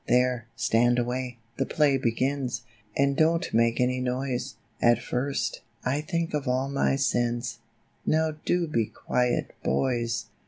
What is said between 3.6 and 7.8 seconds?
any noise. At first, I think of all my sins;